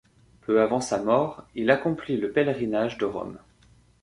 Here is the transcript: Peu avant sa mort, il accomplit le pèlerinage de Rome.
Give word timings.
Peu 0.47 0.59
avant 0.63 0.81
sa 0.81 0.97
mort, 0.97 1.45
il 1.53 1.69
accomplit 1.69 2.17
le 2.17 2.31
pèlerinage 2.31 2.97
de 2.97 3.05
Rome. 3.05 3.37